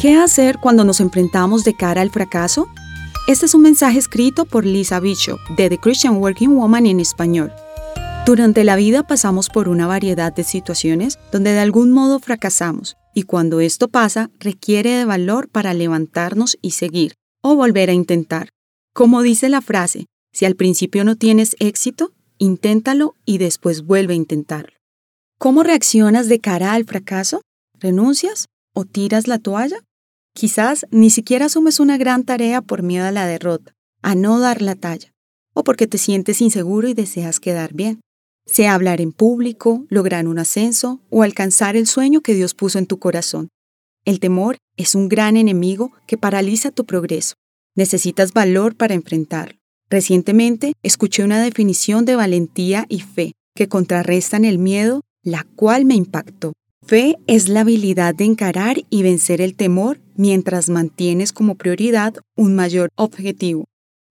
[0.00, 2.68] ¿Qué hacer cuando nos enfrentamos de cara al fracaso?
[3.26, 7.52] Este es un mensaje escrito por Lisa Bishop de The Christian Working Woman en español.
[8.24, 13.24] Durante la vida pasamos por una variedad de situaciones donde de algún modo fracasamos y
[13.24, 18.50] cuando esto pasa requiere de valor para levantarnos y seguir o volver a intentar.
[18.94, 24.18] Como dice la frase, si al principio no tienes éxito, inténtalo y después vuelve a
[24.18, 24.78] intentarlo.
[25.40, 27.42] ¿Cómo reaccionas de cara al fracaso?
[27.80, 29.80] ¿Renuncias o tiras la toalla?
[30.34, 34.62] Quizás ni siquiera asumes una gran tarea por miedo a la derrota, a no dar
[34.62, 35.12] la talla,
[35.54, 38.00] o porque te sientes inseguro y deseas quedar bien.
[38.46, 42.86] Sea hablar en público, lograr un ascenso o alcanzar el sueño que Dios puso en
[42.86, 43.48] tu corazón.
[44.04, 47.34] El temor es un gran enemigo que paraliza tu progreso.
[47.74, 49.58] Necesitas valor para enfrentarlo.
[49.90, 55.94] Recientemente escuché una definición de valentía y fe que contrarrestan el miedo, la cual me
[55.94, 56.52] impactó.
[56.88, 62.54] Fe es la habilidad de encarar y vencer el temor mientras mantienes como prioridad un
[62.54, 63.66] mayor objetivo.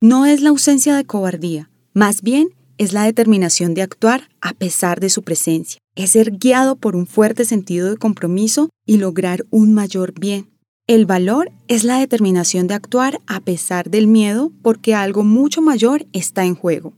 [0.00, 5.00] No es la ausencia de cobardía, más bien es la determinación de actuar a pesar
[5.00, 5.82] de su presencia.
[5.96, 10.48] Es ser guiado por un fuerte sentido de compromiso y lograr un mayor bien.
[10.86, 16.06] El valor es la determinación de actuar a pesar del miedo porque algo mucho mayor
[16.14, 16.94] está en juego.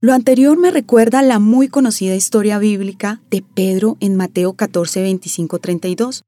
[0.00, 5.58] Lo anterior me recuerda la muy conocida historia bíblica de Pedro en Mateo 14, 25,
[5.58, 6.22] 32,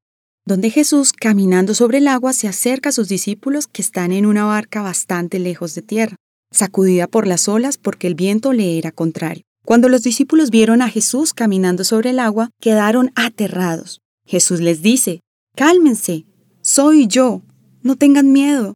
[0.45, 4.45] donde Jesús, caminando sobre el agua, se acerca a sus discípulos que están en una
[4.45, 6.17] barca bastante lejos de tierra,
[6.51, 9.45] sacudida por las olas porque el viento le era contrario.
[9.65, 14.01] Cuando los discípulos vieron a Jesús caminando sobre el agua, quedaron aterrados.
[14.27, 15.21] Jesús les dice,
[15.55, 16.27] Cálmense,
[16.61, 17.43] soy yo,
[17.83, 18.75] no tengan miedo.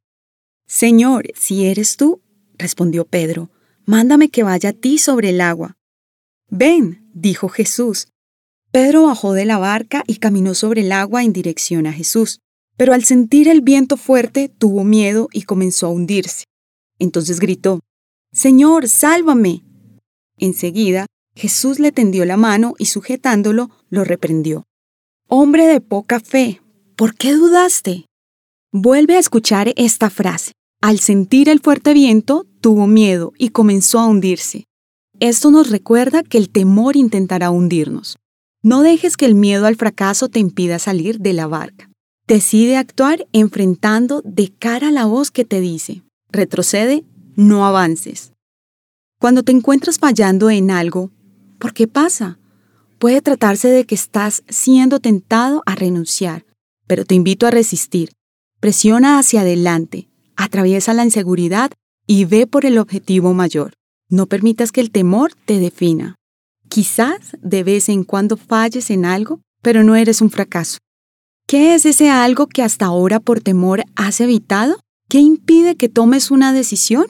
[0.69, 2.21] Señor, si eres tú,
[2.59, 3.51] respondió Pedro,
[3.87, 5.77] mándame que vaya a ti sobre el agua.
[6.49, 8.09] Ven, dijo Jesús.
[8.71, 12.41] Pedro bajó de la barca y caminó sobre el agua en dirección a Jesús,
[12.77, 16.45] pero al sentir el viento fuerte tuvo miedo y comenzó a hundirse.
[16.99, 17.81] Entonces gritó,
[18.33, 19.63] Señor, sálvame.
[20.39, 21.07] Enseguida,
[21.37, 24.65] Jesús le tendió la mano y sujetándolo, lo reprendió.
[25.29, 26.61] Hombre de poca fe,
[26.97, 28.07] ¿por qué dudaste?
[28.73, 30.53] Vuelve a escuchar esta frase.
[30.85, 34.67] Al sentir el fuerte viento, tuvo miedo y comenzó a hundirse.
[35.19, 38.19] Esto nos recuerda que el temor intentará hundirnos.
[38.63, 41.89] No dejes que el miedo al fracaso te impida salir de la barca.
[42.27, 48.33] Decide actuar enfrentando de cara a la voz que te dice, retrocede, no avances.
[49.19, 51.11] Cuando te encuentras fallando en algo,
[51.59, 52.39] ¿por qué pasa?
[52.99, 56.45] Puede tratarse de que estás siendo tentado a renunciar,
[56.87, 58.13] pero te invito a resistir.
[58.61, 61.71] Presiona hacia adelante, Atraviesa la inseguridad
[62.07, 63.75] y ve por el objetivo mayor.
[64.09, 66.17] No permitas que el temor te defina.
[66.69, 70.79] Quizás de vez en cuando falles en algo, pero no eres un fracaso.
[71.47, 74.79] ¿Qué es ese algo que hasta ahora por temor has evitado?
[75.09, 77.07] ¿Qué impide que tomes una decisión?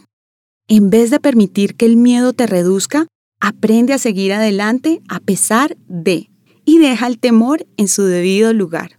[0.68, 3.06] En vez de permitir que el miedo te reduzca,
[3.40, 6.30] aprende a seguir adelante a pesar de
[6.64, 8.98] y deja el temor en su debido lugar.